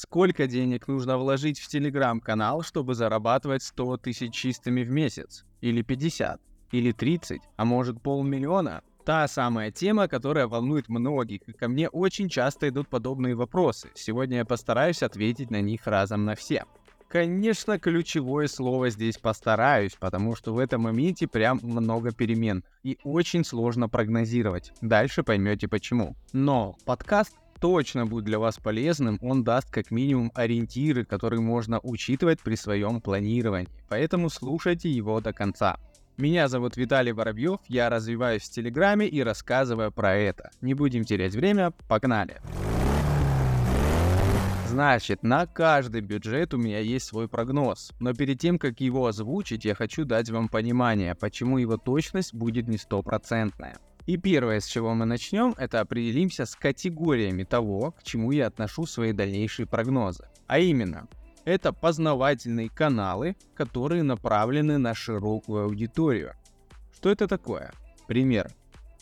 Сколько 0.00 0.46
денег 0.46 0.86
нужно 0.86 1.18
вложить 1.18 1.58
в 1.58 1.66
телеграм-канал, 1.66 2.62
чтобы 2.62 2.94
зарабатывать 2.94 3.64
100 3.64 3.96
тысяч 3.96 4.32
чистыми 4.32 4.84
в 4.84 4.90
месяц? 4.92 5.44
Или 5.60 5.82
50? 5.82 6.40
Или 6.70 6.92
30? 6.92 7.40
А 7.56 7.64
может 7.64 8.00
полмиллиона? 8.00 8.82
Та 9.04 9.26
самая 9.26 9.72
тема, 9.72 10.06
которая 10.06 10.46
волнует 10.46 10.88
многих, 10.88 11.40
и 11.48 11.52
ко 11.52 11.66
мне 11.66 11.88
очень 11.88 12.28
часто 12.28 12.68
идут 12.68 12.86
подобные 12.86 13.34
вопросы. 13.34 13.90
Сегодня 13.96 14.36
я 14.36 14.44
постараюсь 14.44 15.02
ответить 15.02 15.50
на 15.50 15.60
них 15.60 15.84
разом 15.84 16.24
на 16.24 16.36
все. 16.36 16.62
Конечно, 17.08 17.80
ключевое 17.80 18.46
слово 18.46 18.90
здесь 18.90 19.18
постараюсь, 19.18 19.96
потому 19.98 20.36
что 20.36 20.54
в 20.54 20.60
этом 20.60 20.82
моменте 20.82 21.26
прям 21.26 21.58
много 21.60 22.12
перемен 22.12 22.62
и 22.84 22.98
очень 23.02 23.44
сложно 23.44 23.88
прогнозировать. 23.88 24.72
Дальше 24.80 25.24
поймете 25.24 25.66
почему. 25.66 26.14
Но 26.32 26.76
подкаст 26.84 27.34
точно 27.60 28.06
будет 28.06 28.24
для 28.24 28.38
вас 28.38 28.56
полезным, 28.56 29.18
он 29.22 29.44
даст 29.44 29.70
как 29.70 29.90
минимум 29.90 30.32
ориентиры, 30.34 31.04
которые 31.04 31.40
можно 31.40 31.80
учитывать 31.82 32.40
при 32.40 32.54
своем 32.54 33.00
планировании. 33.00 33.68
Поэтому 33.88 34.30
слушайте 34.30 34.90
его 34.90 35.20
до 35.20 35.32
конца. 35.32 35.78
Меня 36.16 36.48
зовут 36.48 36.76
Виталий 36.76 37.12
Воробьев, 37.12 37.60
я 37.68 37.88
развиваюсь 37.88 38.42
в 38.42 38.50
Телеграме 38.50 39.06
и 39.06 39.22
рассказываю 39.22 39.92
про 39.92 40.16
это. 40.16 40.50
Не 40.60 40.74
будем 40.74 41.04
терять 41.04 41.34
время, 41.34 41.72
погнали! 41.88 42.40
Значит, 44.68 45.22
на 45.22 45.46
каждый 45.46 46.02
бюджет 46.02 46.52
у 46.52 46.58
меня 46.58 46.80
есть 46.80 47.06
свой 47.06 47.26
прогноз. 47.26 47.92
Но 48.00 48.12
перед 48.12 48.38
тем, 48.38 48.58
как 48.58 48.80
его 48.80 49.06
озвучить, 49.06 49.64
я 49.64 49.74
хочу 49.74 50.04
дать 50.04 50.28
вам 50.28 50.48
понимание, 50.48 51.14
почему 51.14 51.56
его 51.56 51.78
точность 51.78 52.34
будет 52.34 52.68
не 52.68 52.76
стопроцентная. 52.76 53.78
И 54.08 54.16
первое, 54.16 54.60
с 54.60 54.64
чего 54.64 54.94
мы 54.94 55.04
начнем, 55.04 55.54
это 55.58 55.80
определимся 55.80 56.46
с 56.46 56.56
категориями 56.56 57.44
того, 57.44 57.90
к 57.90 58.02
чему 58.02 58.32
я 58.32 58.46
отношу 58.46 58.86
свои 58.86 59.12
дальнейшие 59.12 59.66
прогнозы. 59.66 60.30
А 60.46 60.58
именно, 60.58 61.08
это 61.44 61.74
познавательные 61.74 62.70
каналы, 62.70 63.36
которые 63.54 64.02
направлены 64.02 64.78
на 64.78 64.94
широкую 64.94 65.64
аудиторию. 65.64 66.32
Что 66.94 67.10
это 67.10 67.28
такое? 67.28 67.70
Пример. 68.06 68.50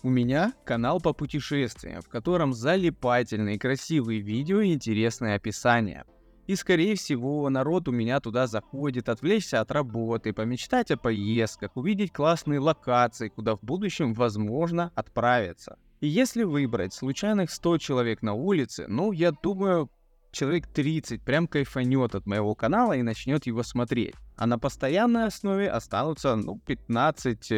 У 0.03 0.11
меня 0.11 0.53
канал 0.65 1.01
по 1.01 1.13
путешествиям, 1.13 2.03
в 2.03 2.09
котором 2.09 2.53
залипательные 2.53 3.61
красивые 3.61 4.19
видео 4.19 4.61
и 4.61 4.73
интересное 4.73 5.37
описание– 5.37 6.05
и, 6.47 6.55
скорее 6.55 6.95
всего, 6.95 7.49
народ 7.51 7.89
у 7.89 7.93
меня 7.93 8.21
туда 8.21 8.47
заходит 8.47 9.09
отвлечься 9.09 9.61
от 9.61 9.71
работы, 9.71 10.33
помечтать 10.33 10.91
о 10.91 10.97
поездках, 10.97 11.77
увидеть 11.77 12.13
классные 12.13 12.61
локации, 12.61 13.29
куда 13.29 13.57
в 13.57 13.63
будущем 13.63 14.15
возможно 14.15 14.93
отправиться. 14.95 15.79
И 16.01 16.09
если 16.09 16.45
выбрать 16.45 16.93
случайных 16.93 17.51
100 17.51 17.79
человек 17.79 18.23
на 18.23 18.35
улице, 18.35 18.87
ну, 18.89 19.13
я 19.13 19.33
думаю, 19.33 19.91
человек 20.31 20.67
30 20.67 21.23
прям 21.23 21.49
кайфанет 21.49 22.15
от 22.15 22.27
моего 22.27 22.55
канала 22.55 22.93
и 22.93 23.03
начнет 23.03 23.47
его 23.47 23.63
смотреть. 23.63 24.15
А 24.37 24.47
на 24.47 24.59
постоянной 24.59 25.25
основе 25.25 25.69
останутся, 25.69 26.37
ну, 26.37 26.61
15, 26.67 27.51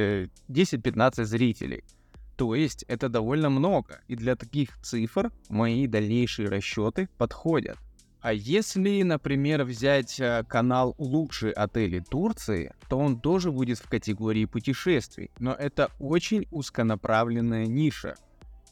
10-15 0.48 1.20
э, 1.20 1.24
зрителей. 1.24 1.84
То 2.36 2.54
есть 2.54 2.84
это 2.84 3.08
довольно 3.08 3.50
много, 3.50 4.00
и 4.06 4.14
для 4.14 4.36
таких 4.36 4.78
цифр 4.80 5.32
мои 5.48 5.88
дальнейшие 5.88 6.48
расчеты 6.48 7.08
подходят. 7.18 7.76
А 8.20 8.32
если, 8.32 9.02
например, 9.02 9.64
взять 9.64 10.18
э, 10.18 10.44
канал 10.48 10.94
«Лучшие 10.98 11.52
отели 11.52 12.00
Турции», 12.00 12.74
то 12.88 12.98
он 12.98 13.20
тоже 13.20 13.52
будет 13.52 13.78
в 13.78 13.88
категории 13.88 14.44
путешествий, 14.44 15.30
но 15.38 15.52
это 15.52 15.90
очень 16.00 16.46
узконаправленная 16.50 17.66
ниша. 17.66 18.16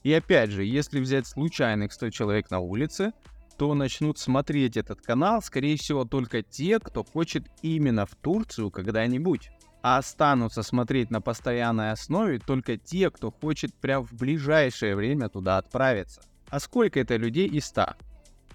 И 0.02 0.12
опять 0.12 0.50
же, 0.50 0.64
если 0.64 1.00
взять 1.00 1.28
случайных 1.28 1.92
100 1.92 2.10
человек 2.10 2.50
на 2.50 2.58
улице, 2.58 3.12
то 3.56 3.72
начнут 3.74 4.18
смотреть 4.18 4.76
этот 4.76 5.00
канал, 5.00 5.40
скорее 5.42 5.76
всего, 5.76 6.04
только 6.04 6.42
те, 6.42 6.78
кто 6.80 7.04
хочет 7.04 7.44
именно 7.62 8.04
в 8.04 8.14
Турцию 8.16 8.70
когда-нибудь. 8.70 9.50
А 9.82 9.98
останутся 9.98 10.64
смотреть 10.64 11.10
на 11.10 11.20
постоянной 11.20 11.92
основе 11.92 12.40
только 12.40 12.76
те, 12.76 13.10
кто 13.10 13.30
хочет 13.30 13.72
прям 13.74 14.04
в 14.04 14.12
ближайшее 14.12 14.96
время 14.96 15.28
туда 15.28 15.58
отправиться. 15.58 16.20
А 16.48 16.58
сколько 16.58 16.98
это 16.98 17.16
людей 17.16 17.46
из 17.48 17.66
100? 17.66 17.94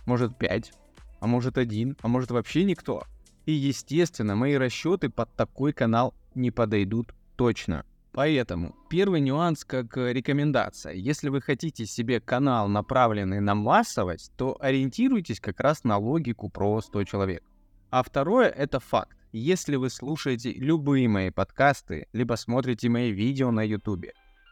Может 0.06 0.38
5? 0.38 0.74
А 1.22 1.28
может 1.28 1.58
один, 1.58 1.96
а 2.02 2.10
может 2.10 2.32
вообще 2.32 2.66
никто. 2.66 3.04
И 3.46 3.54
естественно, 3.54 4.36
мои 4.36 4.56
расчеты 4.56 5.10
под 5.10 5.34
такой 5.36 5.72
канал 5.72 6.14
не 6.36 6.52
подойдут 6.52 7.14
точно. 7.38 7.86
Поэтому 8.12 8.76
первый 8.90 9.22
нюанс 9.22 9.64
как 9.64 9.96
рекомендация. 9.96 10.94
Если 10.94 11.30
вы 11.30 11.40
хотите 11.40 11.86
себе 11.86 12.20
канал, 12.20 12.68
направленный 12.68 13.40
на 13.40 13.56
массовость, 13.56 14.34
то 14.36 14.58
ориентируйтесь 14.60 15.40
как 15.40 15.62
раз 15.62 15.86
на 15.86 15.98
логику 15.98 16.50
про 16.50 16.82
100 16.82 17.06
человек. 17.06 17.44
А 17.90 18.04
второе 18.04 18.50
это 18.50 18.80
факт. 18.80 19.16
Если 19.32 19.78
вы 19.78 19.90
слушаете 19.90 20.52
любые 20.52 21.08
мои 21.08 21.30
подкасты, 21.30 22.08
либо 22.12 22.34
смотрите 22.34 22.90
мои 22.90 23.12
видео 23.12 23.52
на 23.52 23.62
YouTube, 23.62 24.08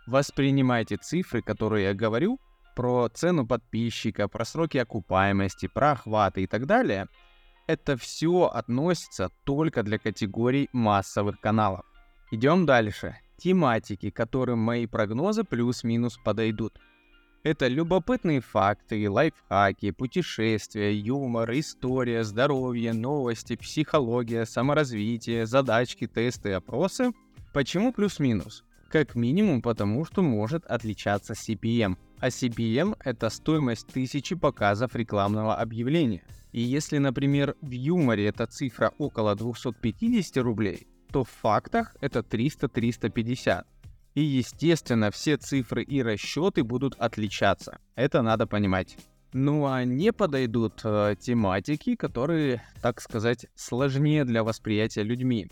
воспринимайте 0.07 0.95
цифры, 0.95 1.41
которые 1.41 1.87
я 1.87 1.93
говорю, 1.93 2.39
про 2.75 3.09
цену 3.09 3.45
подписчика, 3.45 4.27
про 4.27 4.45
сроки 4.45 4.77
окупаемости, 4.77 5.67
про 5.67 5.91
охваты 5.91 6.43
и 6.43 6.47
так 6.47 6.65
далее, 6.65 7.07
это 7.67 7.97
все 7.97 8.45
относится 8.45 9.29
только 9.43 9.83
для 9.83 9.99
категорий 9.99 10.69
массовых 10.73 11.39
каналов. 11.39 11.85
Идем 12.31 12.65
дальше. 12.65 13.17
Тематики, 13.37 14.09
которым 14.09 14.59
мои 14.59 14.87
прогнозы 14.87 15.43
плюс-минус 15.43 16.17
подойдут. 16.17 16.79
Это 17.43 17.67
любопытные 17.67 18.41
факты, 18.41 19.09
лайфхаки, 19.09 19.91
путешествия, 19.91 20.93
юмор, 20.93 21.51
история, 21.57 22.23
здоровье, 22.23 22.91
новости, 22.91 23.55
психология, 23.55 24.45
саморазвитие, 24.45 25.45
задачки, 25.45 26.07
тесты, 26.07 26.53
опросы. 26.53 27.11
Почему 27.53 27.93
плюс-минус? 27.93 28.65
Как 28.89 29.15
минимум 29.15 29.61
потому, 29.61 30.05
что 30.05 30.21
может 30.21 30.65
отличаться 30.65 31.33
CPM– 31.33 31.97
а 32.19 32.27
CPM– 32.27 32.95
это 33.03 33.29
стоимость 33.29 33.87
тысячи 33.87 34.35
показов 34.35 34.95
рекламного 34.95 35.55
объявления. 35.55 36.23
И 36.51 36.61
если, 36.61 36.97
например, 36.97 37.55
в 37.61 37.71
юморе 37.71 38.27
эта 38.27 38.47
цифра 38.47 38.93
около 38.97 39.35
250 39.35 40.37
рублей, 40.37 40.87
то 41.11 41.23
в 41.23 41.29
фактах 41.29 41.95
это 42.01 42.19
300-350. 42.19 43.65
И 44.15 44.21
естественно, 44.21 45.11
все 45.11 45.37
цифры 45.37 45.83
и 45.83 46.01
расчеты 46.01 46.63
будут 46.63 46.95
отличаться. 46.95 47.79
Это 47.95 48.21
надо 48.21 48.47
понимать. 48.47 48.97
Ну 49.31 49.67
а 49.67 49.83
не 49.83 50.11
подойдут 50.11 50.81
э, 50.83 51.15
тематики, 51.19 51.95
которые, 51.95 52.63
так 52.81 52.99
сказать, 52.99 53.45
сложнее 53.55 54.25
для 54.25 54.43
восприятия 54.43 55.03
людьми. 55.03 55.47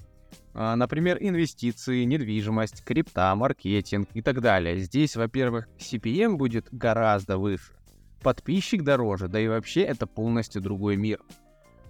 А, 0.54 0.76
например, 0.76 1.18
инвестиции, 1.20 2.04
недвижимость, 2.04 2.84
крипта, 2.84 3.36
маркетинг 3.36 4.10
и 4.14 4.22
так 4.22 4.42
далее. 4.42 4.78
Здесь, 4.78 5.16
во-первых, 5.16 5.68
CPM 5.78 6.36
будет 6.36 6.68
гораздо 6.72 7.38
выше, 7.38 7.74
подписчик 8.22 8.84
дороже, 8.84 9.28
да 9.28 9.40
и 9.40 9.48
вообще 9.48 9.82
это 9.82 10.08
полностью 10.08 10.62
другой 10.62 10.96
мир. 10.96 11.20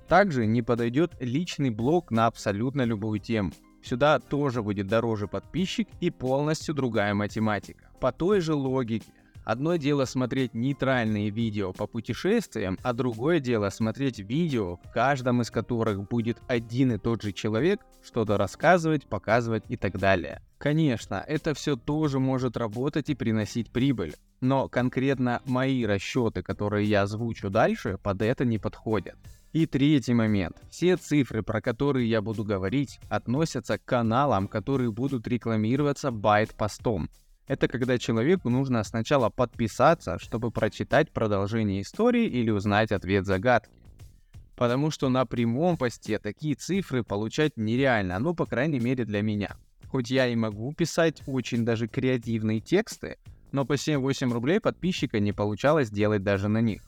Также 0.08 0.46
не 0.46 0.62
подойдет 0.62 1.16
личный 1.20 1.70
блог 1.70 2.12
на 2.12 2.28
абсолютно 2.28 2.84
любую 2.84 3.20
тему. 3.20 3.52
Сюда 3.84 4.20
тоже 4.20 4.62
будет 4.62 4.88
дороже 4.88 5.28
подписчик 5.28 5.88
и 6.02 6.10
полностью 6.10 6.74
другая 6.74 7.14
математика. 7.14 7.90
По 8.00 8.12
той 8.12 8.42
же 8.42 8.54
логике 8.54 9.06
Одно 9.48 9.78
дело 9.78 10.04
смотреть 10.04 10.54
нейтральные 10.54 11.30
видео 11.30 11.72
по 11.72 11.88
путешествиям, 11.88 12.78
а 12.84 12.92
другое 12.92 13.40
дело 13.40 13.70
смотреть 13.70 14.20
видео, 14.20 14.76
в 14.76 14.92
каждом 14.92 15.42
из 15.42 15.50
которых 15.50 16.06
будет 16.10 16.38
один 16.50 16.92
и 16.92 16.98
тот 16.98 17.22
же 17.22 17.32
человек 17.32 17.80
что-то 18.04 18.36
рассказывать, 18.36 19.08
показывать 19.08 19.64
и 19.70 19.78
так 19.78 19.98
далее. 19.98 20.42
Конечно, 20.58 21.24
это 21.26 21.54
все 21.54 21.78
тоже 21.78 22.20
может 22.20 22.58
работать 22.58 23.10
и 23.10 23.16
приносить 23.16 23.72
прибыль, 23.72 24.16
но 24.42 24.68
конкретно 24.68 25.42
мои 25.46 25.86
расчеты, 25.86 26.44
которые 26.44 26.86
я 26.86 27.04
озвучу 27.04 27.50
дальше, 27.50 27.98
под 28.04 28.24
это 28.24 28.44
не 28.44 28.58
подходят. 28.58 29.16
И 29.54 29.66
третий 29.66 30.14
момент. 30.14 30.58
Все 30.70 30.98
цифры, 30.98 31.42
про 31.42 31.62
которые 31.62 32.10
я 32.10 32.22
буду 32.22 32.44
говорить, 32.44 33.00
относятся 33.08 33.78
к 33.78 33.86
каналам, 33.86 34.50
которые 34.50 34.92
будут 34.92 35.26
рекламироваться 35.26 36.12
байт-постом. 36.12 37.10
Это 37.48 37.70
когда 37.70 37.98
человеку 37.98 38.50
нужно 38.50 38.84
сначала 38.84 39.30
подписаться, 39.30 40.20
чтобы 40.20 40.52
прочитать 40.52 41.12
продолжение 41.12 41.82
истории 41.82 42.26
или 42.26 42.50
узнать 42.52 42.92
ответ 42.92 43.26
загадки. 43.26 43.72
Потому 44.58 44.92
что 44.92 45.08
на 45.08 45.26
прямом 45.26 45.78
посте 45.78 46.20
такие 46.20 46.56
цифры 46.56 47.04
получать 47.04 47.56
нереально, 47.56 48.20
ну, 48.20 48.36
по 48.36 48.46
крайней 48.46 48.80
мере, 48.80 49.06
для 49.06 49.22
меня. 49.22 49.56
Хоть 49.90 50.10
я 50.10 50.28
и 50.28 50.36
могу 50.36 50.74
писать 50.74 51.22
очень 51.26 51.64
даже 51.64 51.88
креативные 51.88 52.60
тексты, 52.60 53.18
но 53.54 53.66
по 53.66 53.74
7-8 53.74 54.34
рублей 54.34 54.60
подписчика 54.60 55.20
не 55.20 55.32
получалось 55.32 55.90
делать 55.90 56.24
даже 56.24 56.50
на 56.50 56.60
них. 56.60 56.82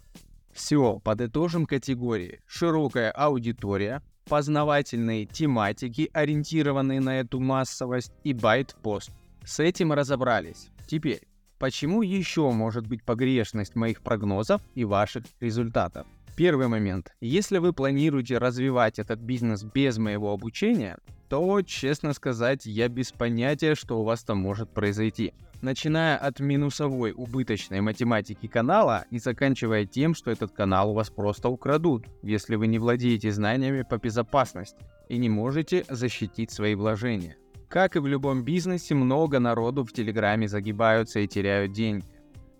Все, 0.52 1.00
подытожим 1.00 1.66
категории. 1.66 2.42
Широкая 2.48 3.12
аудитория, 3.12 4.02
познавательные 4.28 5.26
тематики, 5.26 6.10
ориентированные 6.12 7.00
на 7.00 7.22
эту 7.22 7.40
массовость 7.40 8.12
и 8.26 8.34
байт-пост. 8.34 9.12
С 9.50 9.60
этим 9.60 9.94
разобрались. 9.94 10.70
Теперь, 10.86 11.22
почему 11.58 12.04
еще 12.04 12.52
может 12.52 12.86
быть 12.86 13.04
погрешность 13.04 13.76
моих 13.76 14.04
прогнозов 14.04 14.62
и 14.76 14.86
ваших 14.86 15.24
результатов? 15.40 16.06
Первый 16.38 16.68
момент. 16.68 17.16
Если 17.20 17.58
вы 17.58 17.74
планируете 17.74 18.38
развивать 18.38 19.00
этот 19.00 19.22
бизнес 19.22 19.64
без 19.64 19.98
моего 19.98 20.34
обучения, 20.34 21.00
то, 21.30 21.64
честно 21.64 22.14
сказать, 22.14 22.68
я 22.68 22.90
без 22.90 23.12
понятия, 23.12 23.74
что 23.74 24.00
у 24.00 24.04
вас 24.04 24.24
там 24.24 24.38
может 24.38 24.70
произойти. 24.70 25.34
Начиная 25.64 26.16
от 26.16 26.40
минусовой 26.40 27.12
убыточной 27.18 27.82
математики 27.82 28.48
канала 28.48 29.06
и 29.10 29.18
заканчивая 29.18 29.88
тем, 29.88 30.14
что 30.14 30.30
этот 30.30 30.52
канал 30.52 30.92
у 30.92 30.94
вас 30.94 31.10
просто 31.10 31.50
украдут, 31.50 32.06
если 32.22 32.56
вы 32.56 32.68
не 32.68 32.78
владеете 32.78 33.32
знаниями 33.32 33.82
по 33.82 33.98
безопасности 33.98 34.78
и 35.08 35.18
не 35.18 35.28
можете 35.28 35.86
защитить 35.90 36.52
свои 36.52 36.76
вложения. 36.76 37.36
Как 37.70 37.96
и 37.96 38.00
в 38.00 38.08
любом 38.08 38.44
бизнесе, 38.44 38.96
много 38.96 39.40
народу 39.40 39.86
в 39.86 39.94
Телеграме 39.94 40.48
загибаются 40.48 41.20
и 41.20 41.28
теряют 41.28 41.72
деньги. 41.72 42.06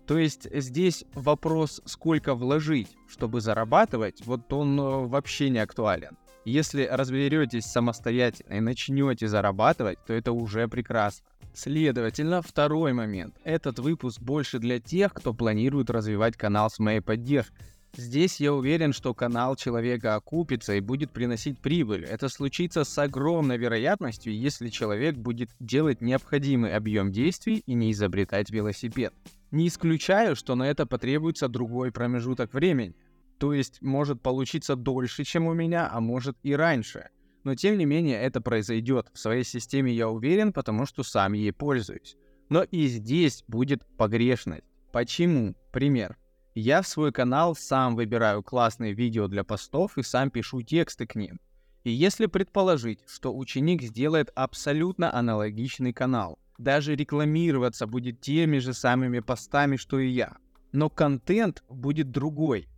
То 0.06 0.18
есть 0.18 0.48
здесь 0.52 1.04
вопрос, 1.14 1.82
сколько 1.84 2.34
вложить, 2.34 2.96
чтобы 3.08 3.40
зарабатывать, 3.40 4.24
вот 4.24 4.52
он 4.52 4.78
э, 4.78 5.06
вообще 5.06 5.50
не 5.50 5.58
актуален. 5.58 6.16
Если 6.44 6.84
разберетесь 6.84 7.64
самостоятельно 7.64 8.54
и 8.54 8.60
начнете 8.60 9.26
зарабатывать, 9.26 9.98
то 10.06 10.14
это 10.14 10.32
уже 10.32 10.68
прекрасно. 10.68 11.26
Следовательно, 11.54 12.40
второй 12.40 12.92
момент. 12.92 13.34
Этот 13.44 13.80
выпуск 13.80 14.20
больше 14.20 14.58
для 14.60 14.78
тех, 14.78 15.12
кто 15.12 15.34
планирует 15.34 15.90
развивать 15.90 16.36
канал 16.36 16.70
с 16.70 16.78
моей 16.78 17.00
поддержкой. 17.00 17.56
Здесь 17.96 18.38
я 18.40 18.52
уверен, 18.54 18.92
что 18.92 19.14
канал 19.14 19.56
человека 19.56 20.14
окупится 20.14 20.74
и 20.74 20.80
будет 20.80 21.10
приносить 21.10 21.58
прибыль. 21.58 22.04
Это 22.04 22.28
случится 22.28 22.84
с 22.84 22.98
огромной 22.98 23.58
вероятностью, 23.58 24.36
если 24.36 24.68
человек 24.68 25.16
будет 25.16 25.50
делать 25.58 26.00
необходимый 26.00 26.74
объем 26.74 27.10
действий 27.10 27.62
и 27.66 27.74
не 27.74 27.90
изобретать 27.90 28.50
велосипед. 28.50 29.12
Не 29.50 29.66
исключаю, 29.66 30.36
что 30.36 30.54
на 30.54 30.70
это 30.70 30.86
потребуется 30.86 31.48
другой 31.48 31.90
промежуток 31.90 32.54
времени. 32.54 32.94
То 33.38 33.52
есть 33.52 33.82
может 33.82 34.22
получиться 34.22 34.76
дольше, 34.76 35.24
чем 35.24 35.46
у 35.46 35.54
меня, 35.54 35.88
а 35.90 36.00
может 36.00 36.36
и 36.42 36.54
раньше. 36.54 37.08
Но 37.42 37.54
тем 37.54 37.76
не 37.78 37.86
менее 37.86 38.20
это 38.20 38.40
произойдет. 38.40 39.08
В 39.12 39.18
своей 39.18 39.44
системе 39.44 39.92
я 39.92 40.08
уверен, 40.08 40.52
потому 40.52 40.86
что 40.86 41.02
сам 41.02 41.32
ей 41.32 41.52
пользуюсь. 41.52 42.16
Но 42.50 42.62
и 42.62 42.86
здесь 42.86 43.42
будет 43.48 43.84
погрешность. 43.96 44.64
Почему? 44.92 45.54
Пример. 45.72 46.19
Я 46.54 46.82
в 46.82 46.88
свой 46.88 47.12
канал 47.12 47.54
сам 47.54 47.94
выбираю 47.94 48.42
классные 48.42 48.92
видео 48.92 49.28
для 49.28 49.44
постов 49.44 49.96
и 49.98 50.02
сам 50.02 50.30
пишу 50.30 50.62
тексты 50.62 51.06
к 51.06 51.14
ним. 51.14 51.38
И 51.84 51.90
если 51.90 52.26
предположить, 52.26 53.00
что 53.06 53.34
ученик 53.34 53.82
сделает 53.82 54.30
абсолютно 54.34 55.14
аналогичный 55.14 55.92
канал, 55.92 56.38
даже 56.58 56.94
рекламироваться 56.94 57.86
будет 57.86 58.20
теми 58.20 58.58
же 58.58 58.74
самыми 58.74 59.20
постами, 59.20 59.76
что 59.76 59.98
и 59.98 60.08
я. 60.08 60.36
Но 60.72 60.90
контент 60.90 61.64
будет 61.68 62.10
другой. 62.10 62.68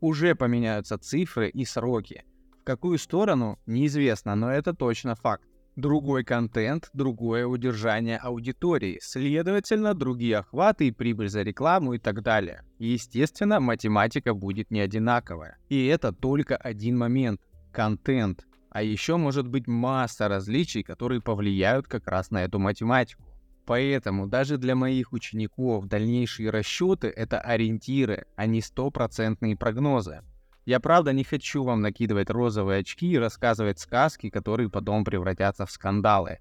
Уже 0.00 0.34
поменяются 0.34 0.98
цифры 0.98 1.48
и 1.48 1.64
сроки. 1.64 2.24
В 2.60 2.64
какую 2.64 2.98
сторону, 2.98 3.58
неизвестно, 3.64 4.34
но 4.34 4.50
это 4.50 4.74
точно 4.74 5.14
факт. 5.14 5.48
Другой 5.76 6.22
контент, 6.22 6.88
другое 6.92 7.46
удержание 7.48 8.16
аудитории, 8.16 9.00
следовательно, 9.02 9.92
другие 9.94 10.38
охваты 10.38 10.86
и 10.86 10.92
прибыль 10.92 11.28
за 11.28 11.42
рекламу 11.42 11.94
и 11.94 11.98
так 11.98 12.22
далее. 12.22 12.62
естественно, 12.78 13.58
математика 13.58 14.34
будет 14.34 14.70
не 14.70 14.78
одинаковая. 14.78 15.58
И 15.68 15.86
это 15.86 16.12
только 16.12 16.56
один 16.56 16.96
момент– 16.96 17.40
контент. 17.72 18.44
А 18.70 18.82
еще 18.82 19.16
может 19.16 19.48
быть 19.48 19.66
масса 19.66 20.28
различий, 20.28 20.84
которые 20.84 21.20
повлияют 21.20 21.88
как 21.88 22.06
раз 22.06 22.30
на 22.30 22.44
эту 22.44 22.60
математику. 22.60 23.24
Поэтому 23.66 24.28
даже 24.28 24.58
для 24.58 24.76
моих 24.76 25.12
учеников 25.12 25.86
дальнейшие 25.86 26.50
расчеты— 26.50 27.08
это 27.16 27.40
ориентиры, 27.40 28.26
а 28.36 28.46
не 28.46 28.60
стопроцентные 28.60 29.56
прогнозы. 29.56 30.22
Я 30.66 30.80
правда 30.80 31.12
не 31.12 31.24
хочу 31.24 31.62
вам 31.62 31.82
накидывать 31.82 32.30
розовые 32.30 32.80
очки 32.80 33.06
и 33.10 33.18
рассказывать 33.18 33.78
сказки, 33.78 34.30
которые 34.30 34.70
потом 34.70 35.04
превратятся 35.04 35.66
в 35.66 35.70
скандалы. 35.70 36.38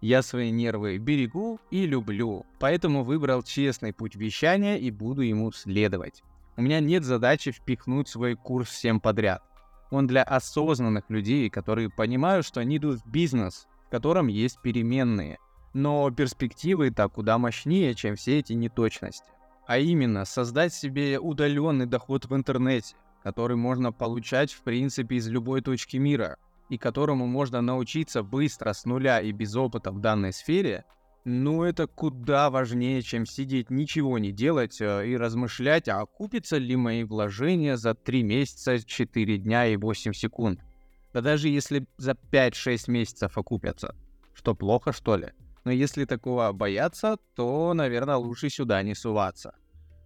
Я 0.00 0.22
свои 0.22 0.50
нервы 0.50 0.96
берегу 0.98 1.60
и 1.70 1.84
люблю, 1.84 2.46
поэтому 2.60 3.04
выбрал 3.04 3.42
честный 3.42 3.92
путь 3.92 4.14
вещания 4.14 4.76
и 4.76 4.90
буду 4.90 5.22
ему 5.22 5.52
следовать. 5.52 6.22
У 6.56 6.62
меня 6.62 6.80
нет 6.80 7.04
задачи 7.04 7.50
впихнуть 7.50 8.08
свой 8.08 8.36
курс 8.36 8.68
всем 8.68 9.00
подряд. 9.00 9.42
Он 9.90 10.06
для 10.06 10.22
осознанных 10.22 11.04
людей, 11.08 11.50
которые 11.50 11.90
понимают, 11.90 12.46
что 12.46 12.60
они 12.60 12.78
идут 12.78 13.00
в 13.00 13.06
бизнес, 13.10 13.66
в 13.86 13.90
котором 13.90 14.28
есть 14.28 14.60
переменные. 14.62 15.38
Но 15.74 16.10
перспективы-то 16.10 17.08
куда 17.08 17.38
мощнее, 17.38 17.94
чем 17.94 18.16
все 18.16 18.38
эти 18.38 18.54
неточности. 18.54 19.30
А 19.66 19.78
именно, 19.78 20.24
создать 20.24 20.72
себе 20.72 21.18
удаленный 21.18 21.86
доход 21.86 22.24
в 22.24 22.34
интернете, 22.34 22.96
который 23.28 23.58
можно 23.58 23.92
получать 23.92 24.54
в 24.54 24.62
принципе 24.62 25.16
из 25.16 25.28
любой 25.28 25.60
точки 25.60 25.98
мира, 25.98 26.38
и 26.70 26.78
которому 26.78 27.26
можно 27.26 27.60
научиться 27.60 28.22
быстро 28.22 28.72
с 28.72 28.86
нуля 28.86 29.20
и 29.20 29.32
без 29.32 29.54
опыта 29.54 29.90
в 29.90 30.00
данной 30.00 30.32
сфере, 30.32 30.86
ну 31.26 31.62
это 31.62 31.86
куда 31.86 32.48
важнее, 32.48 33.02
чем 33.02 33.26
сидеть 33.26 33.68
ничего 33.68 34.18
не 34.18 34.32
делать 34.32 34.80
э, 34.80 35.06
и 35.08 35.14
размышлять, 35.14 35.90
а 35.90 36.00
окупятся 36.00 36.56
ли 36.56 36.74
мои 36.74 37.04
вложения 37.04 37.76
за 37.76 37.92
3 37.92 38.22
месяца, 38.22 38.82
4 38.82 39.36
дня 39.36 39.66
и 39.66 39.76
8 39.76 40.14
секунд. 40.14 40.60
Да 41.12 41.20
даже 41.20 41.50
если 41.50 41.86
за 41.98 42.12
5-6 42.12 42.90
месяцев 42.90 43.36
окупятся. 43.36 43.94
Что, 44.32 44.54
плохо 44.54 44.92
что 44.92 45.16
ли? 45.16 45.32
Но 45.64 45.70
если 45.70 46.06
такого 46.06 46.50
бояться, 46.52 47.18
то, 47.34 47.74
наверное, 47.74 48.16
лучше 48.16 48.48
сюда 48.48 48.82
не 48.82 48.94
суваться. 48.94 49.54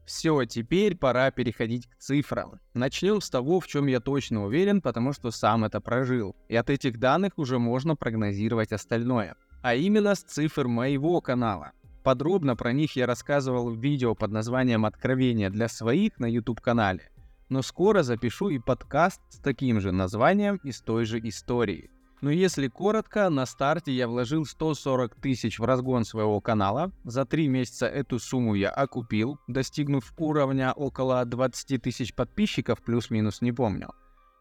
Все, 0.04 0.44
теперь 0.44 0.96
пора 0.96 1.30
переходить 1.30 1.88
к 1.88 1.96
цифрам. 1.96 2.60
Начнем 2.74 3.20
с 3.20 3.30
того, 3.30 3.60
в 3.60 3.66
чем 3.66 3.86
я 3.86 4.00
точно 4.00 4.44
уверен, 4.44 4.80
потому 4.80 5.12
что 5.12 5.30
сам 5.30 5.64
это 5.64 5.80
прожил. 5.80 6.34
И 6.48 6.56
от 6.56 6.70
этих 6.70 6.98
данных 6.98 7.32
уже 7.36 7.58
можно 7.58 7.96
прогнозировать 7.96 8.72
остальное 8.72 9.36
а 9.62 9.74
именно 9.74 10.14
с 10.14 10.22
цифр 10.22 10.66
моего 10.66 11.20
канала. 11.20 11.72
Подробно 12.02 12.56
про 12.56 12.72
них 12.72 12.96
я 12.96 13.06
рассказывал 13.06 13.70
в 13.70 13.78
видео 13.78 14.14
под 14.14 14.32
названием 14.32 14.84
«Откровения 14.84 15.50
для 15.50 15.68
своих» 15.68 16.18
на 16.18 16.26
YouTube-канале, 16.26 17.10
но 17.48 17.62
скоро 17.62 18.02
запишу 18.02 18.48
и 18.48 18.58
подкаст 18.58 19.20
с 19.30 19.38
таким 19.38 19.80
же 19.80 19.92
названием 19.92 20.56
из 20.64 20.80
той 20.80 21.04
же 21.04 21.20
истории. 21.20 21.90
Но 22.22 22.30
если 22.30 22.68
коротко, 22.68 23.28
на 23.30 23.46
старте 23.46 23.92
я 23.92 24.06
вложил 24.06 24.46
140 24.46 25.16
тысяч 25.16 25.58
в 25.58 25.64
разгон 25.64 26.04
своего 26.04 26.40
канала. 26.40 26.92
За 27.02 27.24
три 27.24 27.48
месяца 27.48 27.86
эту 27.86 28.20
сумму 28.20 28.54
я 28.54 28.70
окупил, 28.70 29.40
достигнув 29.48 30.14
уровня 30.16 30.72
около 30.72 31.24
20 31.24 31.82
тысяч 31.82 32.14
подписчиков, 32.14 32.80
плюс-минус 32.80 33.42
не 33.42 33.50
помню. 33.50 33.90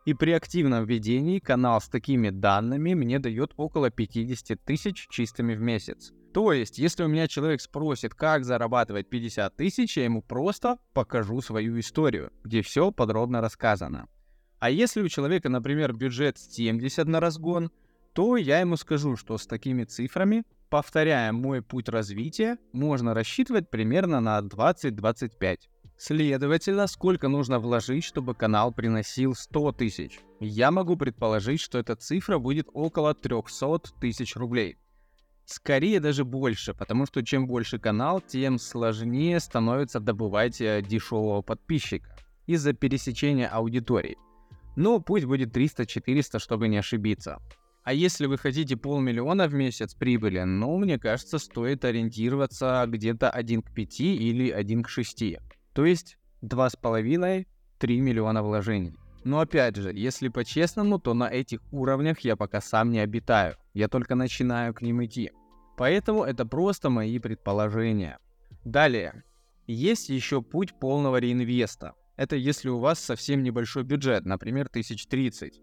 И 0.06 0.14
при 0.14 0.30
активном 0.32 0.86
введении 0.86 1.40
канал 1.40 1.82
с 1.82 1.90
такими 1.90 2.30
данными 2.30 2.94
мне 2.94 3.18
дает 3.18 3.54
около 3.58 3.90
50 3.90 4.64
тысяч 4.64 5.08
чистыми 5.10 5.56
в 5.56 5.62
месяц. 5.62 6.14
То 6.36 6.54
есть, 6.54 6.78
если 6.78 7.04
у 7.04 7.08
меня 7.08 7.28
человек 7.28 7.62
спросит, 7.62 8.14
как 8.14 8.46
зарабатывать 8.46 9.10
50 9.10 9.56
тысяч, 9.56 9.98
я 9.98 10.04
ему 10.04 10.22
просто 10.22 10.78
покажу 10.94 11.42
свою 11.42 11.80
историю, 11.80 12.32
где 12.44 12.62
все 12.62 12.92
подробно 12.92 13.42
рассказано. 13.42 14.08
А 14.62 14.70
если 14.70 15.02
у 15.02 15.10
человека, 15.10 15.50
например, 15.50 15.92
бюджет 15.92 16.38
70 16.38 17.08
на 17.08 17.20
разгон, 17.20 17.72
то 18.14 18.38
я 18.38 18.60
ему 18.60 18.78
скажу, 18.78 19.16
что 19.18 19.40
с 19.40 19.48
такими 19.48 19.86
цифрами, 19.86 20.44
повторяя 20.70 21.32
мой 21.32 21.64
путь 21.64 21.90
развития, 21.90 22.60
можно 22.72 23.16
рассчитывать 23.16 23.72
примерно 23.72 24.20
на 24.20 24.38
20-25. 24.38 25.58
Следовательно, 25.98 26.86
сколько 26.86 27.28
нужно 27.28 27.58
вложить, 27.58 28.04
чтобы 28.04 28.36
канал 28.36 28.72
приносил 28.72 29.34
100 29.34 29.72
тысяч? 29.72 30.20
Я 30.40 30.70
могу 30.70 30.96
предположить, 30.96 31.60
что 31.60 31.80
эта 31.80 31.96
цифра 31.96 32.38
будет 32.38 32.68
около 32.72 33.16
300 33.16 33.80
тысяч 34.00 34.36
рублей. 34.36 34.78
Скорее 35.46 36.00
даже 36.00 36.24
больше, 36.24 36.76
потому 36.76 37.08
что 37.08 37.26
чем 37.26 37.48
больше 37.48 37.80
канал, 37.80 38.22
тем 38.22 38.60
сложнее 38.60 39.40
становится 39.40 40.00
добывать 40.00 40.62
э, 40.62 40.84
дешевого 40.88 41.42
подписчика 41.42 42.16
из-за 42.46 42.74
пересечения 42.74 43.48
аудитории. 43.48 44.18
Но 44.76 45.00
пусть 45.00 45.26
будет 45.26 45.56
300-400, 45.56 46.40
чтобы 46.40 46.68
не 46.68 46.78
ошибиться. 46.78 47.40
А 47.84 47.94
если 47.94 48.28
вы 48.28 48.38
хотите 48.38 48.78
полмиллиона 48.78 49.48
в 49.48 49.54
месяц 49.54 49.96
прибыли, 49.96 50.42
ну, 50.44 50.78
мне 50.78 51.00
кажется, 51.00 51.40
стоит 51.40 51.84
ориентироваться 51.84 52.84
где-то 52.88 53.30
1 53.30 53.64
к 53.64 53.74
5 53.74 54.00
или 54.02 54.52
1 54.52 54.84
к 54.84 54.90
6. 54.90 55.24
То 55.74 55.86
есть 55.86 56.18
2,5-3 56.44 57.46
миллиона 58.00 58.44
вложений. 58.44 58.96
Но 59.24 59.40
опять 59.40 59.76
же, 59.76 59.92
если 59.94 60.30
по-честному, 60.30 61.00
то 61.00 61.14
на 61.14 61.30
этих 61.30 61.62
уровнях 61.72 62.20
я 62.22 62.36
пока 62.36 62.62
сам 62.62 62.92
не 62.92 63.00
обитаю. 63.00 63.56
Я 63.74 63.88
только 63.88 64.16
начинаю 64.16 64.74
к 64.74 64.82
ним 64.82 65.04
идти. 65.04 65.32
Поэтому 65.78 66.24
это 66.24 66.46
просто 66.46 66.90
мои 66.90 67.18
предположения. 67.20 68.20
Далее. 68.64 69.24
Есть 69.68 70.10
еще 70.10 70.42
путь 70.42 70.78
полного 70.80 71.18
реинвеста. 71.18 71.94
Это 72.22 72.36
если 72.36 72.70
у 72.70 72.78
вас 72.78 73.00
совсем 73.00 73.42
небольшой 73.42 73.82
бюджет, 73.82 74.26
например, 74.26 74.68
1030. 74.68 75.60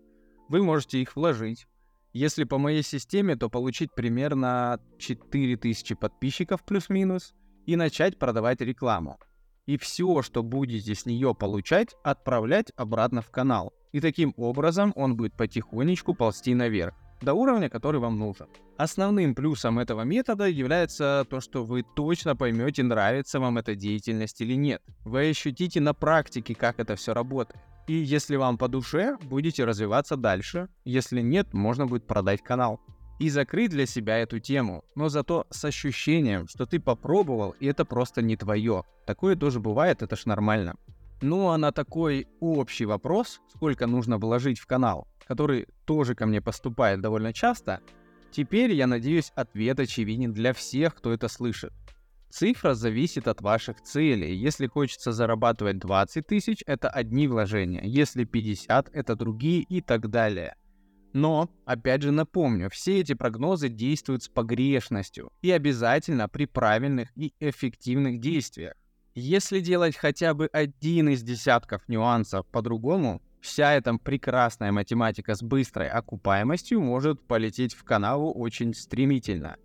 Вы 0.49 0.65
можете 0.65 1.00
их 1.00 1.15
вложить. 1.15 1.69
Если 2.12 2.43
по 2.43 2.59
моей 2.59 2.83
системе, 2.83 3.37
то 3.37 3.49
получить 3.49 3.95
примерно 3.95 4.81
4000 4.99 5.95
подписчиков 5.95 6.65
плюс-минус 6.65 7.33
и 7.67 7.77
начать 7.77 8.19
продавать 8.19 8.61
рекламу. 8.61 9.21
и 9.67 9.77
все, 9.77 10.21
что 10.23 10.43
будете 10.43 10.97
с 10.97 11.07
нее 11.07 11.33
получать, 11.33 11.95
отправлять 12.03 12.73
обратно 12.75 13.23
в 13.23 13.31
канал. 13.31 13.73
И 13.93 14.00
таким 14.00 14.35
образом 14.37 14.93
он 14.97 15.17
будет 15.17 15.37
потихонечку 15.37 16.12
ползти 16.12 16.57
наверх 16.57 16.97
до 17.21 17.35
уровня, 17.35 17.69
который 17.69 18.01
вам 18.01 18.19
нужен. 18.19 18.47
Основным 18.77 19.35
плюсом 19.35 19.79
этого 19.79 20.03
метода 20.03 20.47
является 20.47 21.27
то, 21.29 21.41
что 21.41 21.65
вы 21.65 21.83
точно 21.83 22.37
поймете, 22.37 22.83
нравится 22.83 23.41
вам 23.41 23.59
эта 23.59 23.75
деятельность 23.75 24.41
или 24.41 24.55
нет. 24.55 24.83
Вы 25.05 25.31
ощутите 25.31 25.81
на 25.81 25.95
практике, 25.95 26.55
как 26.55 26.79
это 26.79 26.95
все 26.95 27.15
работает. 27.15 27.61
И 27.89 27.95
если 27.95 28.37
вам 28.37 28.59
по 28.59 28.69
душе, 28.69 29.17
будете 29.23 29.65
развиваться 29.65 30.17
дальше. 30.17 30.69
Если 30.85 31.23
нет, 31.23 31.55
можно 31.55 31.87
будет 31.87 32.07
продать 32.07 32.43
канал 32.43 32.81
и 33.19 33.31
закрыть 33.31 33.71
для 33.71 33.87
себя 33.87 34.19
эту 34.19 34.39
тему, 34.39 34.85
но 34.95 35.09
зато 35.09 35.47
с 35.51 35.65
ощущением, 35.65 36.47
что 36.49 36.67
ты 36.67 36.79
попробовал, 36.79 37.55
и 37.59 37.67
это 37.67 37.85
просто 37.85 38.23
не 38.23 38.37
твое. 38.37 38.85
Такое 39.07 39.37
тоже 39.37 39.59
бывает, 39.59 40.03
это 40.03 40.17
ж 40.17 40.27
нормально. 40.27 40.77
Ну 41.21 41.49
а 41.49 41.59
на 41.59 41.73
такой 41.73 42.29
общий 42.41 42.87
вопрос, 42.87 43.41
сколько 43.49 43.87
нужно 43.87 44.19
вложить 44.19 44.61
в 44.61 44.67
канал, 44.67 45.09
который 45.27 45.67
тоже 45.85 46.15
ко 46.15 46.27
мне 46.27 46.41
поступает 46.41 47.01
довольно 47.01 47.33
часто, 47.33 47.81
теперь, 48.31 48.73
я 48.73 48.87
надеюсь, 48.87 49.33
ответ 49.35 49.81
очевиден 49.81 50.33
для 50.33 50.53
всех, 50.53 50.95
кто 50.95 51.13
это 51.13 51.27
слышит. 51.29 51.73
Цифра 52.31 52.75
зависит 52.75 53.27
от 53.27 53.41
ваших 53.41 53.81
целей. 53.83 54.37
Если 54.37 54.67
хочется 54.67 55.13
зарабатывать 55.13 55.79
20 55.79 56.27
тысяч, 56.27 56.63
это 56.67 56.89
одни 56.89 57.27
вложения. 57.27 57.83
Если 57.83 58.25
50, 58.25 58.91
это 58.93 59.17
другие 59.17 59.63
и 59.63 59.81
так 59.81 60.11
далее. 60.11 60.55
Но, 61.15 61.51
опять 61.65 62.03
же 62.03 62.13
напомню, 62.13 62.69
все 62.71 63.01
эти 63.01 63.15
прогнозы 63.15 63.71
действуют 63.71 64.23
с 64.23 64.29
погрешностью 64.29 65.33
и 65.41 65.51
обязательно 65.51 66.29
при 66.29 66.45
правильных 66.45 67.09
и 67.17 67.33
эффективных 67.41 68.21
действиях. 68.21 68.75
Если 69.21 69.59
делать 69.59 69.97
хотя 69.97 70.33
бы 70.33 70.49
один 70.53 71.09
из 71.09 71.25
десятков 71.25 71.83
нюансов 71.89 72.47
по-другому, 72.47 73.21
вся 73.41 73.75
эта 73.75 73.93
прекрасная 73.99 74.71
математика 74.71 75.35
с 75.35 75.43
быстрой 75.43 75.89
окупаемостью 75.89 76.81
может 76.81 77.21
полететь 77.27 77.75
в 77.75 77.83
канаву 77.83 78.33
очень 78.33 78.75
стремительно. 78.75 79.57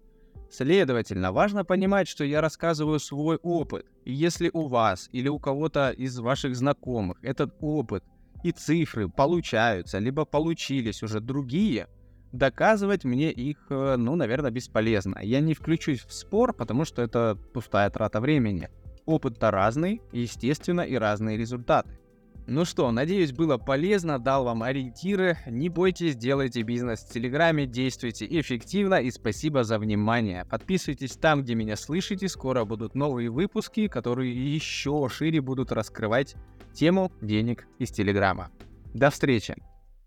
Следовательно, 0.49 1.31
важно 1.31 1.63
понимать, 1.63 2.07
что 2.07 2.23
я 2.23 2.41
рассказываю 2.41 2.99
свой 2.99 3.37
опыт. 3.43 3.85
И 4.05 4.11
если 4.11 4.49
у 4.51 4.67
вас 4.67 5.07
или 5.11 5.27
у 5.27 5.37
кого-то 5.37 5.91
из 5.91 6.17
ваших 6.17 6.55
знакомых 6.55 7.19
этот 7.21 7.53
опыт 7.59 8.03
и 8.43 8.51
цифры 8.51 9.07
получаются, 9.07 9.99
либо 9.99 10.25
получились 10.25 11.03
уже 11.03 11.19
другие, 11.19 11.89
доказывать 12.31 13.03
мне 13.03 13.31
их, 13.31 13.67
э, 13.69 13.97
ну, 13.97 14.15
наверное, 14.15 14.49
бесполезно. 14.49 15.19
Я 15.21 15.41
не 15.41 15.53
включусь 15.53 16.03
в 16.03 16.11
спор, 16.11 16.53
потому 16.53 16.85
что 16.85 17.03
это 17.03 17.37
пустая 17.53 17.91
трата 17.91 18.19
времени. 18.19 18.69
Опыт-то 19.05 19.51
разный, 19.51 20.01
естественно, 20.11 20.81
и 20.81 20.95
разные 20.95 21.37
результаты. 21.37 21.97
Ну 22.45 22.65
что, 22.65 22.91
надеюсь, 22.91 23.31
было 23.31 23.57
полезно, 23.57 24.19
дал 24.19 24.43
вам 24.43 24.63
ориентиры. 24.63 25.37
Не 25.47 25.69
бойтесь, 25.69 26.17
делайте 26.17 26.61
бизнес 26.63 26.99
в 26.99 27.13
Телеграме, 27.13 27.65
действуйте 27.65 28.27
эффективно 28.29 28.95
и 28.95 29.11
спасибо 29.11 29.63
за 29.63 29.79
внимание. 29.79 30.43
Подписывайтесь 30.45 31.13
там, 31.13 31.43
где 31.43 31.55
меня 31.55 31.77
слышите, 31.77 32.27
скоро 32.27 32.65
будут 32.65 32.95
новые 32.95 33.29
выпуски, 33.29 33.87
которые 33.87 34.53
еще 34.53 35.07
шире 35.09 35.39
будут 35.39 35.71
раскрывать 35.71 36.35
тему 36.73 37.11
денег 37.21 37.65
из 37.79 37.91
Телеграма. 37.91 38.49
До 38.93 39.09
встречи! 39.09 39.55